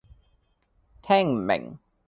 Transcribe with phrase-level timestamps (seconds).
[1.03, 1.77] 聽唔明